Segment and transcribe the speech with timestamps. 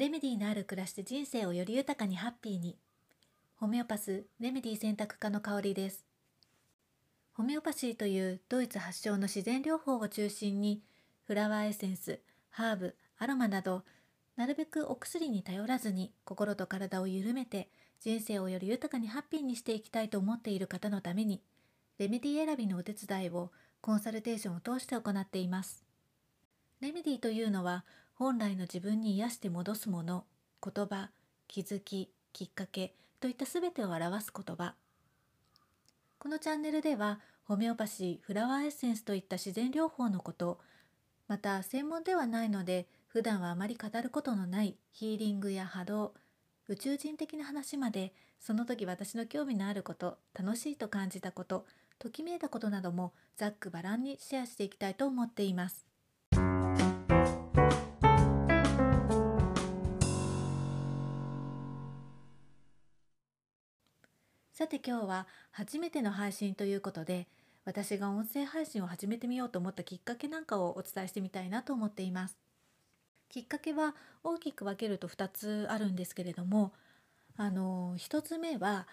[0.00, 2.78] レメディーのある暮らしで人生をより豊かにハッピーに
[3.56, 6.06] ホメオパスレメディ選択科の香りです
[7.34, 10.80] ホメオパシーというドイツ発祥の自然療法を中心に
[11.26, 13.82] フラワーエッセンスハーブアロマなど
[14.38, 17.68] なるべくお薬に頼らずに心と体を緩めて
[18.00, 21.42] 人生をより豊かにハッピーにしていきたいと思っている方のために
[21.98, 23.50] レメディー選びのお手伝いを
[23.82, 25.84] コンサルテーションを通して行っています。
[26.80, 27.84] レメディというのは
[28.20, 30.26] 本来の自分に癒して戻すもの、
[30.62, 31.08] 言葉、
[31.48, 34.74] 気づき、きっかけといった全てを表す言葉。
[36.18, 40.60] このチャンネルではホメオパシー、フラワーエッセンスといった自然療法のこと、
[41.28, 46.12] また専門ではないので普段はあまり語ることのないヒーリングや波動、
[46.68, 51.64] 宇宙人的な話までその時私の興味のあること楽しいと感じたこと
[51.98, 55.89] ときめいたことなどもざっくばらんにシェアしていきたいと思っています
[64.60, 67.28] さて今日は初めての配信ということで
[67.64, 72.36] 私が音声配信を始めてみようと思ったきっかけなんかをお伝えしてみたいなと思っています
[73.30, 76.74] きっかけは大きく分けると2つあるんですけれども
[77.38, 78.86] あの1つ目は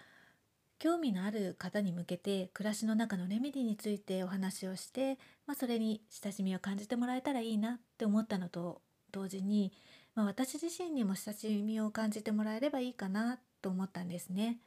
[0.78, 8.80] 興味のある方に向けて暮らしの中のレメディについてお話をして、まあ、それに親しみを感じてもらえたらいいなって思ったのと
[9.12, 9.74] 同時に、
[10.14, 14.60] まあ、私自身にも親しみを感じてもらえればいいかなと思ったんですね。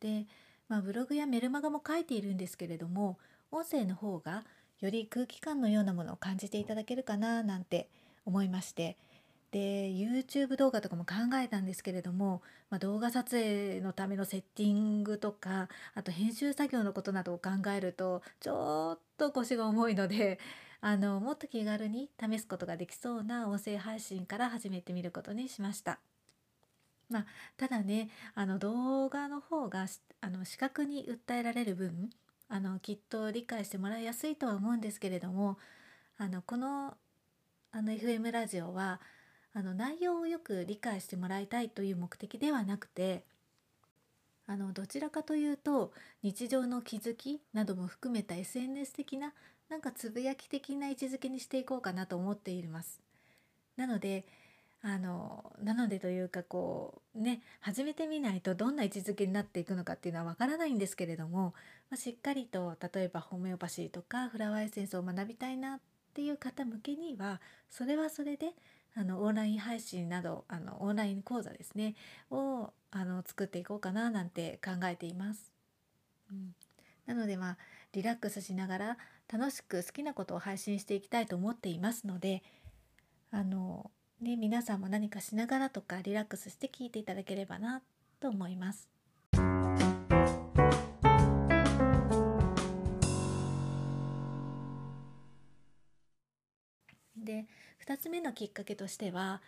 [0.00, 0.26] で、
[0.68, 3.18] まあ、ブログやメルマガも書いているんですけれども
[3.50, 4.44] 音声の方が
[4.80, 7.88] より空気感のようなものを感じていただけるかななんて
[8.24, 8.96] 思いまして
[9.50, 20.38] で YouTube 動画とかも考えたんですけれども、まあ、動画撮影のためのセッティングとかあと編集作業のことなどを考えるとちょっと腰が重いので
[20.80, 25.98] あのもっと気軽に試すことができそうな音声配信から始めてみることにしました。
[27.10, 27.26] まあ、
[27.56, 29.86] ただねあの動画の方が
[30.20, 32.10] あの視覚に訴えられる分
[32.48, 35.58] あのきっと理解してもらいやすいとは思うんですけれども
[36.18, 36.96] あのこの
[37.70, 39.00] あの FM ラジオは
[39.54, 43.24] あの内容をよく理解してもらいたいという目的ではなくて
[44.46, 45.92] あのどちらかというと
[46.22, 49.34] 日常の気づきなども含めた SNS 的な
[49.68, 53.02] なんかつぶやき的な位置づけにしていこうかなと思っています。
[53.76, 54.24] なので
[54.80, 61.52] あのなのでというかこうね始めてみないとどんな位置づけになっていくのかっていうのはわからないんですけれども、
[61.90, 65.80] まあ、しっかりと例えばホメオパシーとかフラワーエッセンスを学びたいなっ
[66.14, 67.40] ていう方向けには
[67.70, 68.52] それはそれで
[68.94, 71.96] あのオンライン配信などあのオンライン講座ですね
[72.30, 75.52] をあの作っていこうかななんて考えています。
[76.30, 76.54] うん、
[77.06, 77.58] なのでまあ
[77.92, 78.98] リラックスしながら
[79.32, 82.42] 楽しく好きなことを配信していきたいと思っていますので
[83.30, 83.90] あの、
[84.20, 87.82] ね、皆さんも何かしながらとかリラックスして聞いていただければな
[88.18, 88.88] と思います。
[97.16, 97.46] で
[97.86, 99.40] 2つ目のきっかけとしては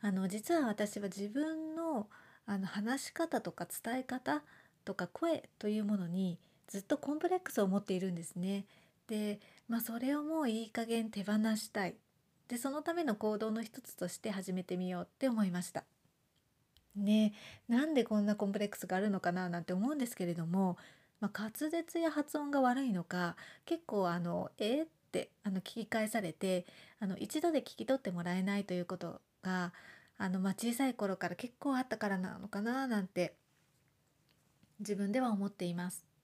[0.00, 2.08] あの実は私は自分の
[2.46, 4.42] あの話し方とか伝え方
[4.84, 6.38] とか声というものに
[6.68, 8.64] ずっとコンプレックスを持っているんですね。
[9.08, 11.96] で、まあ、それをもういい加減手放したい。
[12.48, 15.84] でそのための行動の一つとして始めてみようって思いました。
[16.94, 17.34] ね
[17.68, 20.78] なんでこんなコンプレックスがあるのかななんて思うんですけれども、
[21.20, 23.36] まあ、滑舌や発音が悪いのか
[23.66, 26.66] 結構あの「えっ?」ってあの聞き返されて
[27.00, 29.72] あの一度で聞き取ってもらえないということが
[30.18, 33.34] あの、まあ、小さい頃から結構あったからなのかななんて
[34.78, 36.15] 自分では思っています。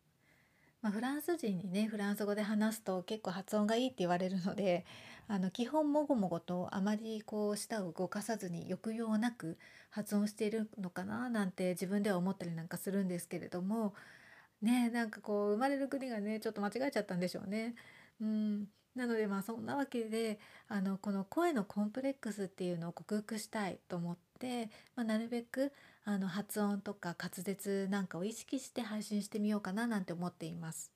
[0.82, 4.84] まあ、フランス人にねフランス語で話すと結構発音がいいって言われるので
[5.28, 9.56] あの基本もごもごとあまりこう舌を動かさずに抑揚なく
[9.90, 13.94] 発音しているのかななんて自分では思ったりなんかするんですけれども
[14.60, 17.74] ねなんかこう生まれる国がねちょっと間違えちゃったんでしょうね。
[18.20, 24.66] うんなのでまあそんなわけであのこの声のコンプレックスっていうのを克服したいと思って、
[24.96, 25.72] まあ、なるべく
[26.04, 30.90] あの発音とか滑舌なんかを意識して配信してみようかななんて思っています。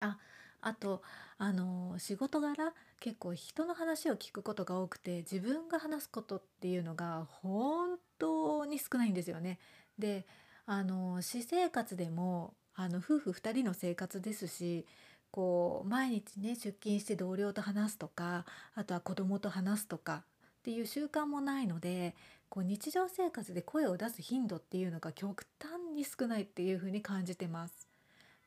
[0.00, 0.18] あ
[0.60, 1.02] あと
[1.38, 9.58] あの仕事柄結構人の話を聞くことが多くて自分が話すことっていうのが本当に少ないんですよね。
[9.98, 10.26] で
[10.66, 14.86] あの私生活でもあの夫婦2人の生活ですし
[15.30, 18.44] こう毎日ね出勤して同僚と話すとか
[18.74, 20.24] あとは子供と話すとか
[20.60, 22.16] っていう習慣もないので
[22.48, 27.88] こう日常生活で声を出す頻度っていうのが極端に少ないっていうふうに感じてます。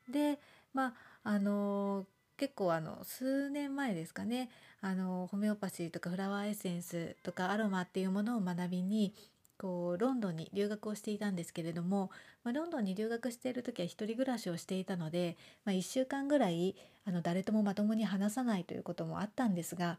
[0.08, 0.38] で
[0.72, 2.06] まああの
[2.36, 4.48] 結構あの数年前ですかね
[4.80, 9.12] あのホメオパシーとかフラワーエッセンスとかアロマっていうものを学びに
[9.60, 12.10] こうロンドンに留学をしていたんですけれども、
[12.44, 15.36] まあ、ロンドンに留学している時は一人暮らしをしていたので、
[15.66, 19.98] まあ、1週間ぐらいあの誰ともまともに話さないということもあったんですが、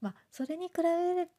[0.00, 0.74] まあ、それに比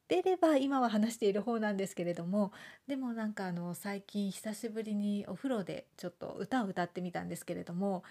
[0.10, 2.52] べれば今は話している方なんですけれども
[2.88, 8.04] でもなんかあの最近久しぶりにお風呂でちょっと歌を歌ってみたんですけれども、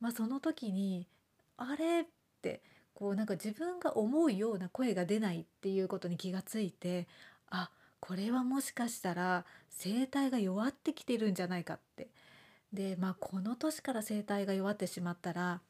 [0.00, 1.06] まあ、その時に
[1.58, 2.04] あれっ
[2.40, 2.62] て
[2.94, 7.06] こうなんか自分が思うような声が出ないっていうことに気がついて
[7.50, 7.70] あ
[8.00, 9.44] これはもしかしたら
[9.82, 12.08] 声帯が弱ってきてるんじゃないかって。
[12.72, 15.60] でまあこの年から声帯が弱ってしまったら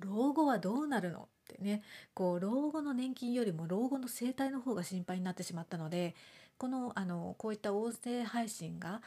[0.00, 1.82] 老後はどうなるのってね
[2.14, 6.14] こう老後の年金よりも老後の声帯の方が心配になってしまったので
[6.58, 9.00] このあのこういった音声配信が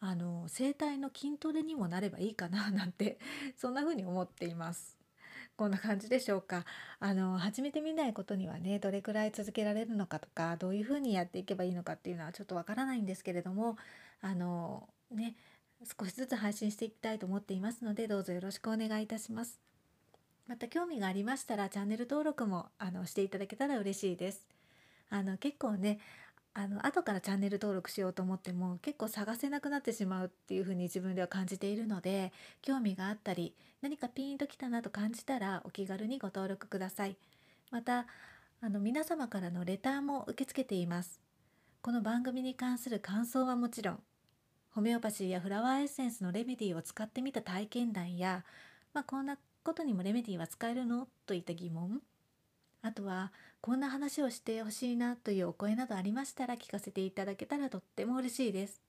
[0.00, 3.18] あの声帯の筋トレにもなればいいかななんて
[3.56, 4.98] そんな風に思っています。
[5.54, 6.64] こんな感じでしょうか。
[6.98, 13.76] あの始めてみないことにはねどれくらい続けられるのかとかどういうふうにやっていけばいいのかっていうのはちょっとわからないんですけれども
[14.20, 15.36] あのね
[15.98, 19.71] 少しずつ配信していきたいと思っていますのでどうぞよろしくお願いいたします。
[20.46, 24.46] また興味がありましたらチャンネル登録もあのしていただけたら嬉しいです。
[25.10, 25.98] あの結構ね
[26.54, 37.16] あの後からチャンネル登録しようと思っても結構探せなくなってしまうっていうふうに自分では感じているので興味があったり何かピンときたなと感じたらお気軽にご登録ください
[37.70, 38.06] また
[38.60, 41.20] あの皆様からのレターも受け付けています
[41.80, 43.98] この番組に関する感想はもちろん
[44.74, 48.44] ホメオパシーやフラワーエッセンスのレメディーを使ってみた体験談や、
[48.92, 51.06] まあ、こんなことにもレメディは使えるの？
[51.24, 52.02] といった疑問
[52.82, 58.82] あとはこんな話をしてほしいなというお声などありましたら聞かせていただけたらとっても嬉しいです。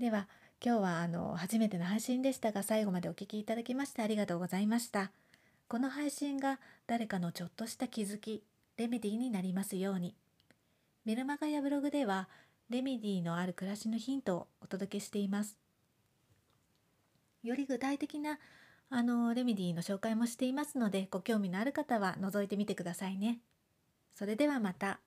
[0.00, 0.26] では
[0.64, 5.12] 今日はあの初めての配信でしたが最後までお聴きいただきましてありがとうございました。
[5.68, 6.58] この配信が
[6.88, 8.42] 誰かのちょっとした気づき、
[8.76, 10.16] レメディーになりますように。
[11.10, 12.28] メルマガやブログでは
[12.68, 15.58] レメディのある暮らしのヒントをお届けしています。
[17.42, 18.38] より具体的な
[18.90, 23.40] あのレメディの紹介もしていますのでご興味のある方は覗いてみてくださいね。
[24.14, 25.00] それではまた。